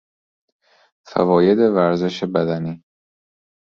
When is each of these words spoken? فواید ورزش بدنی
فواید 1.05 1.59
ورزش 1.59 2.23
بدنی 2.23 2.83